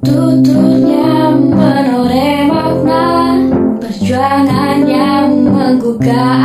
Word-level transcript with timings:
Tuturnya 0.00 1.28
menoreh 1.36 2.48
makna 2.48 3.36
Perjuangan 3.84 4.88
yang 4.88 5.28
menggugah 5.44 6.39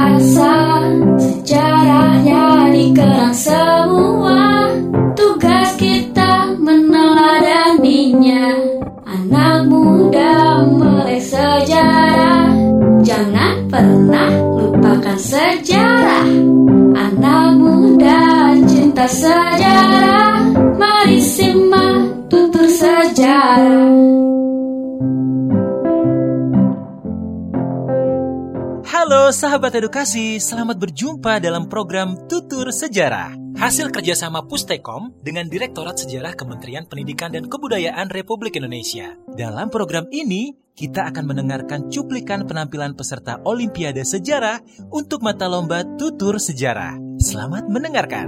Halo 29.06 29.30
sahabat 29.30 29.76
edukasi, 29.76 30.40
selamat 30.40 30.80
berjumpa 30.80 31.44
dalam 31.44 31.68
program 31.68 32.16
Tutur 32.32 32.72
Sejarah. 32.72 33.36
Hasil 33.60 33.92
kerjasama 33.92 34.48
Pustekom 34.48 35.12
dengan 35.20 35.52
Direktorat 35.52 36.00
Sejarah 36.00 36.40
Kementerian 36.40 36.88
Pendidikan 36.88 37.36
dan 37.36 37.52
Kebudayaan 37.52 38.08
Republik 38.16 38.56
Indonesia. 38.56 39.14
Dalam 39.36 39.68
program 39.68 40.08
ini, 40.10 40.56
kita 40.76 41.12
akan 41.12 41.36
mendengarkan 41.36 41.92
cuplikan 41.92 42.48
penampilan 42.48 42.96
peserta 42.96 43.44
Olimpiade 43.44 44.08
Sejarah 44.08 44.64
untuk 44.88 45.20
mata 45.20 45.52
lomba 45.52 45.84
Tutur 46.00 46.40
Sejarah. 46.40 46.96
Selamat 47.20 47.68
mendengarkan. 47.68 48.28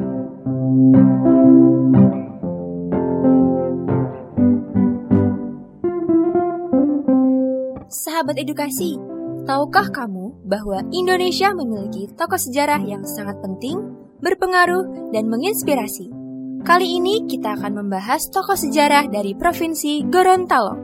Sahabat 7.87 8.35
edukasi, 8.35 8.99
tahukah 9.47 9.87
kamu 9.95 10.35
bahwa 10.43 10.83
Indonesia 10.91 11.55
memiliki 11.55 12.11
tokoh 12.19 12.35
sejarah 12.35 12.83
yang 12.83 13.07
sangat 13.07 13.39
penting, 13.39 13.79
berpengaruh, 14.19 15.15
dan 15.15 15.31
menginspirasi? 15.31 16.11
Kali 16.67 16.99
ini 16.99 17.23
kita 17.31 17.55
akan 17.55 17.79
membahas 17.79 18.27
tokoh 18.27 18.59
sejarah 18.59 19.07
dari 19.07 19.31
Provinsi 19.39 20.03
Gorontalo. 20.03 20.75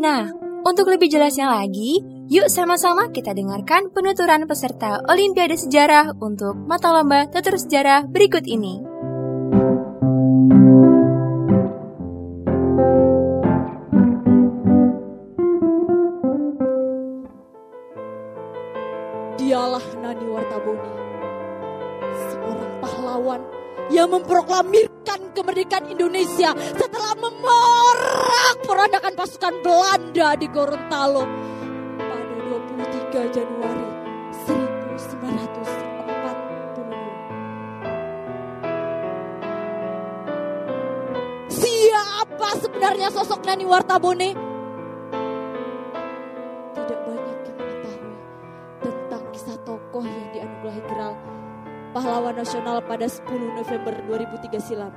Nah, 0.00 0.32
untuk 0.64 0.88
lebih 0.88 1.12
jelasnya 1.12 1.44
lagi, 1.44 2.00
yuk 2.32 2.48
sama-sama 2.48 3.12
kita 3.12 3.36
dengarkan 3.36 3.92
penuturan 3.92 4.48
peserta 4.48 5.04
Olimpiade 5.12 5.60
Sejarah 5.60 6.16
untuk 6.24 6.56
mata 6.56 6.88
lomba 6.88 7.28
tutur 7.28 7.60
sejarah 7.60 8.08
berikut 8.08 8.48
ini. 8.48 8.89
Dialah 19.50 19.82
Nani 19.98 20.30
Wartaboni, 20.30 20.94
seorang 22.30 22.70
pahlawan 22.78 23.42
yang 23.90 24.06
memproklamirkan 24.14 25.34
kemerdekaan 25.34 25.90
Indonesia 25.90 26.54
setelah 26.54 27.18
memorak 27.18 28.62
perandakan 28.62 29.10
pasukan 29.18 29.58
Belanda 29.58 30.38
di 30.38 30.46
Gorontalo 30.54 31.26
pada 31.98 32.36
23 33.10 33.26
Januari 33.34 33.90
1942. 41.50 41.50
Siapa 41.50 42.54
sebenarnya 42.54 43.10
sosok 43.10 43.42
Nani 43.42 43.66
Wartabone? 43.66 44.49
Pahlawan 52.00 52.32
nasional 52.32 52.80
pada 52.80 53.04
10 53.04 53.60
November 53.60 53.92
2003 54.08 54.56
silam 54.56 54.88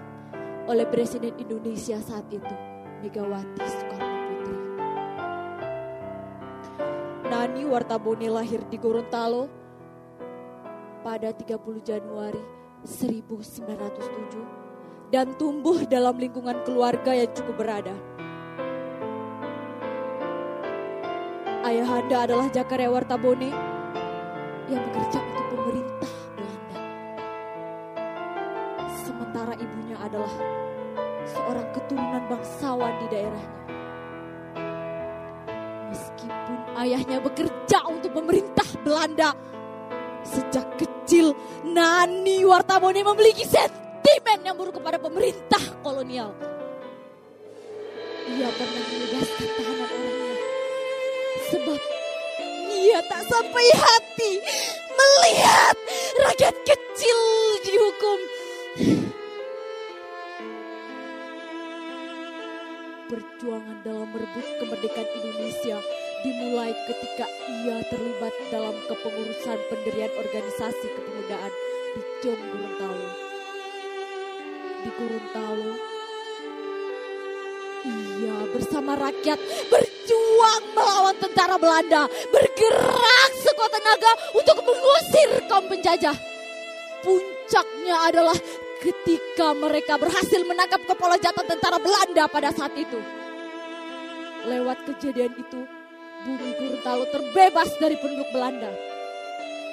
oleh 0.72 0.88
Presiden 0.88 1.36
Indonesia 1.36 2.00
saat 2.00 2.24
itu, 2.32 2.56
Megawati 3.04 3.60
Soekarno 3.60 4.20
Putri. 4.32 4.56
Nani 7.28 7.68
Wartabone 7.68 8.32
lahir 8.32 8.64
di 8.72 8.80
Gorontalo 8.80 9.52
pada 11.04 11.36
30 11.36 11.60
Januari 11.84 12.40
1907 12.88 15.12
dan 15.12 15.36
tumbuh 15.36 15.84
dalam 15.84 16.16
lingkungan 16.16 16.56
keluarga 16.64 17.12
yang 17.12 17.28
cukup 17.36 17.68
berada. 17.68 17.92
Ayahanda 21.68 22.32
adalah 22.32 22.48
Jakaria 22.48 22.88
Wartabone 22.88 23.52
yang 24.72 24.80
bekerja 24.88 25.13
adalah 30.14 30.36
seorang 31.26 31.68
keturunan 31.74 32.24
bangsawan 32.30 32.94
di 33.02 33.08
daerahnya. 33.10 33.62
Meskipun 35.90 36.58
ayahnya 36.78 37.18
bekerja 37.18 37.82
untuk 37.90 38.14
pemerintah 38.14 38.68
Belanda, 38.86 39.34
sejak 40.22 40.78
kecil 40.78 41.34
Nani 41.66 42.46
Wartabone 42.46 43.02
memiliki 43.02 43.42
sentimen 43.42 44.46
yang 44.46 44.54
buruk 44.54 44.78
kepada 44.78 45.02
pemerintah 45.02 45.82
kolonial. 45.82 46.30
Ia 48.38 48.50
pernah 48.54 48.86
membebaskan 48.86 49.50
tahanan 49.50 49.90
orangnya 49.98 50.38
sebab 51.50 51.82
ia 52.70 53.00
tak 53.10 53.22
sampai 53.26 53.66
hati 53.82 54.34
melihat 54.94 55.76
Perjuangan 63.44 63.84
dalam 63.84 64.08
merebut 64.08 64.48
kemerdekaan 64.56 65.10
Indonesia 65.20 65.76
dimulai 66.24 66.72
ketika 66.88 67.28
ia 67.28 67.76
terlibat 67.92 68.32
dalam 68.48 68.72
kepengurusan 68.88 69.60
pendirian 69.68 70.08
organisasi 70.16 70.88
kepemudaan 70.88 71.52
di 71.92 72.02
Jom 72.24 72.40
Gorontalo. 72.40 73.08
Di 74.80 74.90
Gorontalo, 74.96 75.72
ia 78.24 78.38
bersama 78.48 78.96
rakyat 79.12 79.36
berjuang 79.68 80.64
melawan 80.72 81.16
tentara 81.20 81.60
Belanda, 81.60 82.08
bergerak 82.32 83.32
sekuat 83.44 83.72
tenaga 83.76 84.12
untuk 84.40 84.58
mengusir 84.64 85.30
kaum 85.52 85.68
penjajah. 85.68 86.16
Puncaknya 87.04 88.08
adalah 88.08 88.40
ketika 88.80 89.52
mereka 89.52 90.00
berhasil 90.00 90.40
menangkap 90.48 90.80
kepala 90.88 91.20
jatuh 91.20 91.44
tentara 91.44 91.76
Belanda 91.76 92.24
pada 92.32 92.48
saat 92.56 92.72
itu. 92.80 93.23
Lewat 94.44 94.84
kejadian 94.84 95.32
itu, 95.40 95.62
bumi 96.28 96.52
Gorontalo 96.60 97.08
terbebas 97.08 97.70
dari 97.80 97.96
penduduk 97.96 98.28
Belanda. 98.36 98.72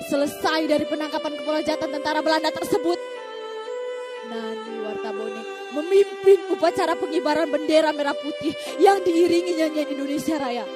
Selesai 0.07 0.71
dari 0.71 0.87
penangkapan 0.87 1.35
kepala 1.39 1.61
jatuh 1.61 1.91
tentara 1.91 2.23
Belanda 2.23 2.55
tersebut, 2.55 2.99
Nani 4.31 4.75
Wartabone 4.87 5.43
memimpin 5.75 6.39
upacara 6.51 6.99
pengibaran 6.99 7.51
bendera 7.51 7.95
merah 7.95 8.15
putih 8.15 8.55
yang 8.83 9.03
diiringi 9.03 9.59
nyanyian 9.59 9.91
Indonesia 9.91 10.39
Raya. 10.39 10.67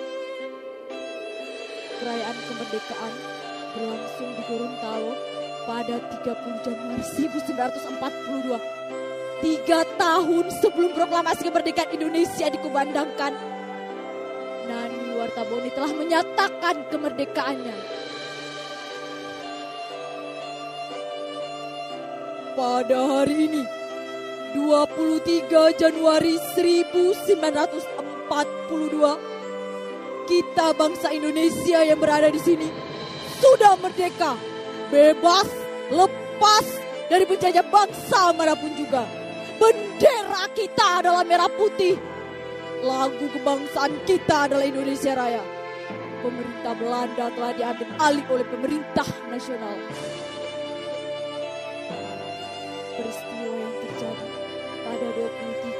Perayaan 1.98 2.38
kemerdekaan 2.50 3.14
berlangsung 3.74 4.30
di 4.34 4.42
Gorontalo 4.46 5.12
pada 5.66 5.96
30 6.18 6.66
Januari 6.66 7.02
1942. 7.02 8.58
Tiga 9.42 9.82
tahun 9.98 10.46
sebelum 10.62 10.90
proklamasi 10.94 11.42
kemerdekaan 11.46 11.90
Indonesia 11.92 12.46
dikumandangkan, 12.48 13.53
Wartabone 15.34 15.66
telah 15.74 15.90
menyatakan 15.90 16.86
kemerdekaannya. 16.94 17.74
Pada 22.54 22.98
hari 23.02 23.50
ini, 23.50 23.66
23 24.54 25.74
Januari 25.74 26.38
1942, 26.54 28.30
kita 30.30 30.70
bangsa 30.78 31.10
Indonesia 31.10 31.82
yang 31.82 31.98
berada 31.98 32.30
di 32.30 32.38
sini 32.38 32.70
sudah 33.42 33.74
merdeka, 33.82 34.38
bebas, 34.94 35.50
lepas 35.90 36.66
dari 37.10 37.26
penjajah 37.26 37.66
bangsa 37.74 38.30
mana 38.38 38.54
pun 38.54 38.70
juga. 38.78 39.02
Bendera 39.58 40.46
kita 40.54 41.02
adalah 41.02 41.26
merah 41.26 41.50
putih. 41.50 42.13
Lagu 42.82 43.30
kebangsaan 43.30 43.94
kita 44.02 44.50
adalah 44.50 44.66
Indonesia 44.66 45.14
Raya. 45.14 45.44
Pemerintah 46.24 46.72
Belanda 46.74 47.28
telah 47.36 47.52
diambil 47.52 47.84
alih 48.00 48.24
oleh 48.32 48.46
pemerintah 48.48 49.04
nasional. 49.28 49.76
Peristiwa 52.98 53.54
yang 53.54 53.74
terjadi 53.84 54.26
pada 54.82 55.08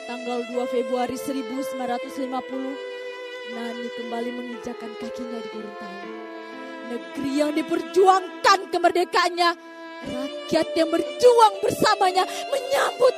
Tanggal 0.04 0.44
2 0.52 0.68
Februari 0.68 1.16
1950, 1.16 3.56
Nani 3.56 3.88
kembali 3.96 4.30
menginjakan 4.36 4.92
kakinya 5.00 5.40
di 5.40 5.48
Gorontalo 5.48 6.26
negeri 6.86 7.30
yang 7.34 7.52
diperjuangkan 7.54 8.70
kemerdekaannya. 8.70 9.50
Rakyat 10.06 10.68
yang 10.76 10.92
berjuang 10.92 11.54
bersamanya 11.64 12.28
menyambut 12.52 13.14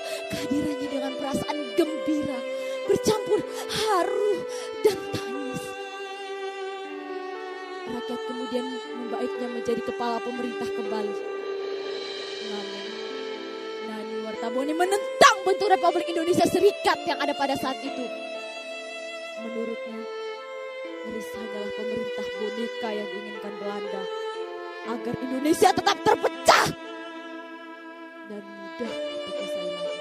menjadi 9.69 9.85
kepala 9.93 10.17
pemerintah 10.25 10.65
kembali. 10.65 11.13
Nani 13.85 14.17
Wartabone 14.25 14.73
menentang 14.73 15.37
bentuk 15.45 15.69
Republik 15.69 16.09
Indonesia 16.09 16.49
Serikat 16.49 17.05
yang 17.05 17.21
ada 17.21 17.37
pada 17.37 17.53
saat 17.53 17.77
itu. 17.85 18.05
Menurutnya, 19.45 20.01
Inggris 21.05 21.29
hanyalah 21.37 21.73
pemerintah 21.77 22.27
boneka 22.41 22.89
yang 22.97 23.09
diinginkan 23.13 23.55
Belanda 23.61 24.03
agar 24.89 25.15
Indonesia 25.21 25.69
tetap 25.77 25.97
terpecah 26.01 26.67
dan 28.33 28.41
mudah 28.41 28.93
dikuasai 29.05 29.69
lagi. 29.69 30.01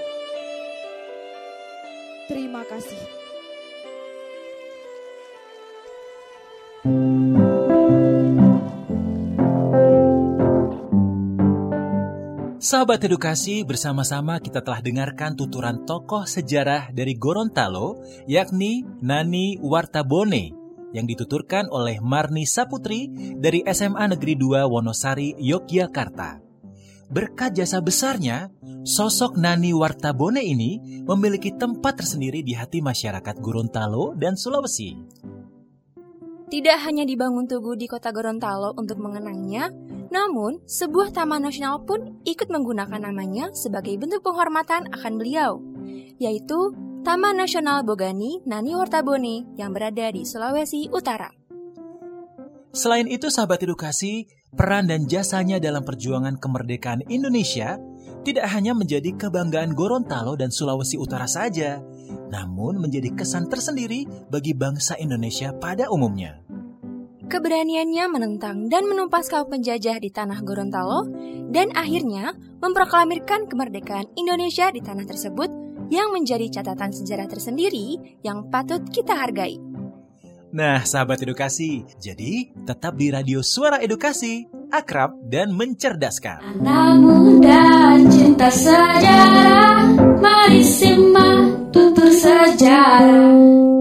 Terima 2.31 2.63
kasih. 2.71 3.26
Sahabat 12.67 12.99
edukasi, 12.99 13.63
bersama-sama 13.63 14.43
kita 14.43 14.59
telah 14.59 14.83
dengarkan 14.83 15.39
tuturan 15.39 15.87
tokoh 15.87 16.27
sejarah 16.27 16.91
dari 16.91 17.15
Gorontalo, 17.15 18.03
yakni 18.27 18.83
Nani 18.99 19.55
Wartabone, 19.63 20.51
yang 20.91 21.07
dituturkan 21.07 21.71
oleh 21.71 22.03
Marni 22.03 22.43
Saputri 22.43 23.07
dari 23.39 23.63
SMA 23.71 24.11
Negeri 24.11 24.35
2 24.35 24.67
Wonosari, 24.67 25.39
Yogyakarta. 25.39 26.43
Berkat 27.07 27.55
jasa 27.55 27.79
besarnya, 27.79 28.51
sosok 28.83 29.39
Nani 29.39 29.71
Wartabone 29.71 30.43
ini 30.43 30.99
memiliki 31.07 31.55
tempat 31.55 32.03
tersendiri 32.03 32.43
di 32.43 32.51
hati 32.51 32.83
masyarakat 32.83 33.39
Gorontalo 33.39 34.11
dan 34.19 34.35
Sulawesi. 34.35 34.91
Tidak 36.51 36.79
hanya 36.83 37.07
dibangun 37.07 37.47
tugu 37.47 37.79
di 37.79 37.87
kota 37.87 38.11
Gorontalo 38.11 38.75
untuk 38.75 38.99
mengenangnya, 38.99 39.71
namun 40.09 40.63
sebuah 40.63 41.11
taman 41.11 41.43
nasional 41.47 41.83
pun 41.83 42.21
ikut 42.23 42.47
menggunakan 42.47 42.99
namanya 42.99 43.51
sebagai 43.51 43.95
bentuk 43.99 44.23
penghormatan 44.23 44.87
akan 44.91 45.13
beliau, 45.19 45.59
yaitu 46.17 46.73
Taman 47.07 47.39
Nasional 47.39 47.87
Bogani 47.87 48.43
Nani 48.43 48.75
Wartabone 48.75 49.47
yang 49.55 49.71
berada 49.71 50.11
di 50.11 50.27
Sulawesi 50.27 50.91
Utara. 50.91 51.31
Selain 52.75 53.07
itu, 53.07 53.31
sahabat 53.31 53.63
edukasi, 53.63 54.27
peran 54.51 54.91
dan 54.91 55.07
jasanya 55.07 55.55
dalam 55.55 55.87
perjuangan 55.87 56.35
kemerdekaan 56.35 57.07
Indonesia 57.07 57.79
tidak 58.27 58.51
hanya 58.51 58.75
menjadi 58.75 59.15
kebanggaan 59.15 59.71
Gorontalo 59.71 60.35
dan 60.35 60.51
Sulawesi 60.51 60.99
Utara 60.99 61.31
saja, 61.31 61.79
namun 62.27 62.83
menjadi 62.83 63.15
kesan 63.15 63.47
tersendiri 63.47 64.03
bagi 64.27 64.51
bangsa 64.51 64.99
Indonesia 64.99 65.55
pada 65.55 65.87
umumnya. 65.87 66.43
Keberaniannya 67.27 68.07
menentang 68.07 68.71
dan 68.71 68.87
menumpas 68.87 69.27
kaum 69.27 69.51
penjajah 69.51 69.99
di 69.99 70.07
tanah 70.07 70.39
Gorontalo 70.47 71.11
dan 71.51 71.75
akhirnya 71.75 72.31
memproklamirkan 72.63 73.51
kemerdekaan 73.51 74.07
Indonesia 74.15 74.71
di 74.71 74.79
tanah 74.79 75.03
tersebut 75.03 75.51
yang 75.91 76.15
menjadi 76.15 76.47
catatan 76.47 76.95
sejarah 76.95 77.27
tersendiri 77.27 78.19
yang 78.23 78.47
patut 78.47 78.79
kita 78.95 79.11
hargai. 79.11 79.59
Nah, 80.55 80.79
sahabat 80.87 81.19
edukasi, 81.27 81.83
jadi 81.99 82.47
tetap 82.63 82.95
di 82.95 83.11
Radio 83.11 83.43
Suara 83.43 83.83
Edukasi, 83.83 84.47
akrab 84.71 85.19
dan 85.27 85.51
mencerdaskan. 85.51 86.63
Anak 86.63 87.03
muda 87.03 87.99
cinta 88.07 88.47
sejarah, 88.47 89.83
mari 90.23 90.63
simak 90.63 91.75
tutur 91.75 92.07
sejarah. 92.07 93.76